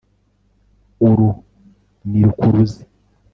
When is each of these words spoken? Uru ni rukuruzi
Uru 1.09 1.27
ni 2.09 2.19
rukuruzi 2.27 2.81